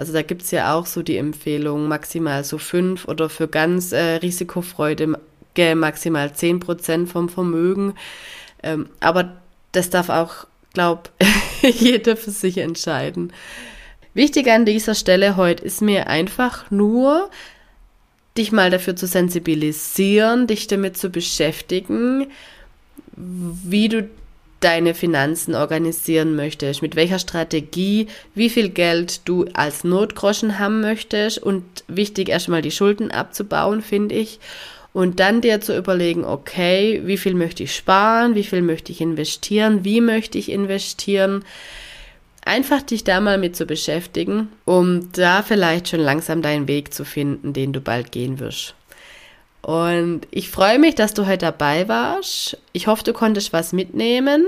Also 0.00 0.14
da 0.14 0.22
gibt's 0.22 0.50
ja 0.50 0.74
auch 0.74 0.86
so 0.86 1.02
die 1.02 1.18
Empfehlung, 1.18 1.86
maximal 1.86 2.42
so 2.42 2.56
fünf 2.56 3.06
oder 3.06 3.28
für 3.28 3.48
ganz 3.48 3.92
äh, 3.92 4.14
Risikofreude 4.14 5.20
maximal 5.74 6.32
zehn 6.32 6.58
Prozent 6.58 7.10
vom 7.10 7.28
Vermögen. 7.28 7.92
Ähm, 8.62 8.88
aber 9.00 9.36
das 9.72 9.90
darf 9.90 10.08
auch, 10.08 10.46
glaub, 10.72 11.10
jeder 11.62 12.16
für 12.16 12.30
sich 12.30 12.56
entscheiden. 12.56 13.30
Wichtig 14.14 14.50
an 14.50 14.64
dieser 14.64 14.94
Stelle 14.94 15.36
heute 15.36 15.66
ist 15.66 15.82
mir 15.82 16.06
einfach 16.06 16.70
nur, 16.70 17.28
dich 18.38 18.52
mal 18.52 18.70
dafür 18.70 18.96
zu 18.96 19.06
sensibilisieren, 19.06 20.46
dich 20.46 20.66
damit 20.66 20.96
zu 20.96 21.10
beschäftigen, 21.10 22.28
wie 23.16 23.90
du 23.90 24.08
deine 24.60 24.94
Finanzen 24.94 25.54
organisieren 25.54 26.36
möchtest, 26.36 26.82
mit 26.82 26.94
welcher 26.94 27.18
Strategie, 27.18 28.06
wie 28.34 28.50
viel 28.50 28.68
Geld 28.68 29.22
du 29.24 29.46
als 29.54 29.84
Notgroschen 29.84 30.58
haben 30.58 30.80
möchtest? 30.80 31.38
Und 31.38 31.64
wichtig 31.88 32.28
erstmal 32.28 32.62
die 32.62 32.70
Schulden 32.70 33.10
abzubauen, 33.10 33.82
finde 33.82 34.14
ich. 34.14 34.38
Und 34.92 35.20
dann 35.20 35.40
dir 35.40 35.60
zu 35.60 35.76
überlegen, 35.76 36.24
okay, 36.24 37.00
wie 37.04 37.16
viel 37.16 37.34
möchte 37.34 37.62
ich 37.62 37.74
sparen, 37.74 38.34
wie 38.34 38.44
viel 38.44 38.62
möchte 38.62 38.92
ich 38.92 39.00
investieren, 39.00 39.84
wie 39.84 40.00
möchte 40.00 40.36
ich 40.36 40.50
investieren, 40.50 41.44
einfach 42.44 42.82
dich 42.82 43.04
da 43.04 43.20
mal 43.20 43.38
mit 43.38 43.54
zu 43.54 43.66
beschäftigen, 43.66 44.48
um 44.64 45.12
da 45.12 45.42
vielleicht 45.42 45.88
schon 45.88 46.00
langsam 46.00 46.42
deinen 46.42 46.66
Weg 46.66 46.92
zu 46.92 47.04
finden, 47.04 47.52
den 47.52 47.72
du 47.72 47.80
bald 47.80 48.10
gehen 48.10 48.40
wirst. 48.40 48.74
Und 49.62 50.22
ich 50.30 50.50
freue 50.50 50.78
mich, 50.78 50.94
dass 50.94 51.14
du 51.14 51.26
heute 51.26 51.46
dabei 51.46 51.88
warst. 51.88 52.56
Ich 52.72 52.86
hoffe, 52.86 53.04
du 53.04 53.12
konntest 53.12 53.52
was 53.52 53.72
mitnehmen. 53.72 54.44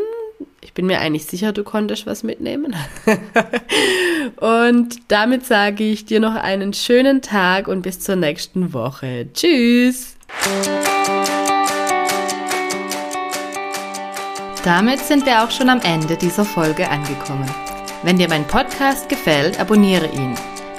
Ich 0.61 0.73
bin 0.75 0.87
mir 0.87 1.01
eigentlich 1.01 1.27
sicher, 1.27 1.53
du 1.53 1.65
konntest 1.65 2.07
was 2.07 2.23
mitnehmen. 2.23 2.75
und 4.37 4.97
damit 5.09 5.45
sage 5.45 5.85
ich 5.85 6.07
dir 6.07 6.21
noch 6.21 6.35
einen 6.35 6.73
schönen 6.73 7.21
Tag 7.21 7.69
und 7.69 7.83
bis 7.83 8.01
zur 8.01 8.17
nächsten 8.17 8.73
Woche. 8.73 9.29
Tschüss! 9.35 10.17
Damit 14.65 15.01
sind 15.01 15.27
wir 15.27 15.43
auch 15.43 15.51
schon 15.51 15.69
am 15.69 15.81
Ende 15.81 16.17
dieser 16.17 16.45
Folge 16.45 16.89
angekommen. 16.89 17.51
Wenn 18.05 18.19
dir 18.19 18.29
mein 18.29 18.47
Podcast 18.47 19.09
gefällt, 19.09 19.59
abonniere 19.61 20.07
ihn. 20.07 20.35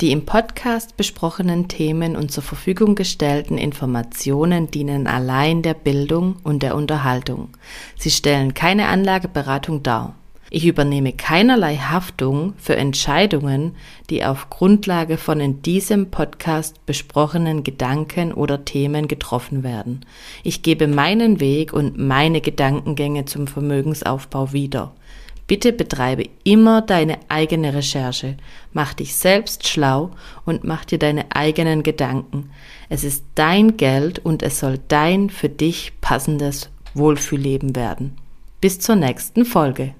die 0.00 0.12
im 0.12 0.26
Podcast 0.26 0.96
besprochenen 0.96 1.68
Themen 1.68 2.16
und 2.16 2.30
zur 2.30 2.42
Verfügung 2.42 2.94
gestellten 2.94 3.56
Informationen 3.56 4.70
dienen 4.70 5.06
allein 5.06 5.62
der 5.62 5.74
Bildung 5.74 6.36
und 6.42 6.62
der 6.62 6.74
Unterhaltung. 6.74 7.48
Sie 7.96 8.10
stellen 8.10 8.52
keine 8.52 8.88
Anlageberatung 8.88 9.82
dar. 9.82 10.14
Ich 10.48 10.64
übernehme 10.64 11.12
keinerlei 11.12 11.76
Haftung 11.76 12.52
für 12.56 12.76
Entscheidungen, 12.76 13.74
die 14.10 14.24
auf 14.24 14.48
Grundlage 14.48 15.16
von 15.16 15.40
in 15.40 15.62
diesem 15.62 16.10
Podcast 16.10 16.86
besprochenen 16.86 17.64
Gedanken 17.64 18.32
oder 18.32 18.64
Themen 18.64 19.08
getroffen 19.08 19.64
werden. 19.64 20.04
Ich 20.44 20.62
gebe 20.62 20.86
meinen 20.86 21.40
Weg 21.40 21.72
und 21.72 21.98
meine 21.98 22.40
Gedankengänge 22.40 23.24
zum 23.24 23.48
Vermögensaufbau 23.48 24.52
wieder. 24.52 24.94
Bitte 25.46 25.72
betreibe 25.72 26.24
immer 26.42 26.82
deine 26.82 27.18
eigene 27.28 27.72
Recherche, 27.72 28.36
mach 28.72 28.94
dich 28.94 29.14
selbst 29.14 29.68
schlau 29.68 30.10
und 30.44 30.64
mach 30.64 30.84
dir 30.84 30.98
deine 30.98 31.26
eigenen 31.30 31.84
Gedanken. 31.84 32.50
Es 32.88 33.04
ist 33.04 33.24
dein 33.36 33.76
Geld 33.76 34.18
und 34.18 34.42
es 34.42 34.58
soll 34.58 34.80
dein 34.88 35.30
für 35.30 35.48
dich 35.48 35.92
passendes 36.00 36.68
Wohlfühlleben 36.94 37.76
werden. 37.76 38.16
Bis 38.60 38.80
zur 38.80 38.96
nächsten 38.96 39.44
Folge. 39.44 39.94